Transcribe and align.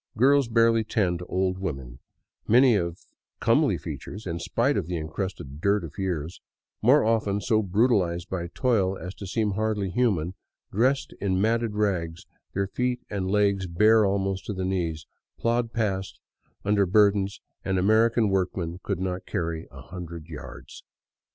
Girls 0.17 0.47
barely 0.47 0.83
ten, 0.83 1.19
to 1.19 1.25
old 1.27 1.59
women, 1.59 1.99
many 2.47 2.73
of 2.73 2.97
comely 3.39 3.77
features 3.77 4.25
in 4.25 4.39
spite 4.39 4.75
of 4.75 4.87
the 4.87 4.97
encrusted 4.97 5.61
dirt 5.61 5.83
of 5.83 5.99
years, 5.99 6.41
more 6.81 7.03
often 7.05 7.39
so 7.39 7.61
brutalized 7.61 8.27
by 8.27 8.47
toil 8.47 8.97
as 8.97 9.13
to 9.13 9.27
seem 9.27 9.51
hardly 9.51 9.91
human, 9.91 10.33
dressed 10.71 11.13
in 11.21 11.39
matted 11.39 11.75
rags, 11.75 12.25
their 12.55 12.65
feet 12.65 13.01
and 13.11 13.29
legs 13.29 13.67
bare 13.67 14.03
almost 14.03 14.45
to 14.47 14.53
the 14.53 14.65
knees, 14.65 15.05
plod 15.37 15.71
past 15.71 16.19
under 16.65 16.87
burdens 16.87 17.39
an 17.63 17.77
American 17.77 18.27
workman 18.29 18.79
could 18.81 18.99
not 18.99 19.27
carry 19.27 19.67
a 19.69 19.81
hundred 19.83 20.25
yards. 20.25 20.83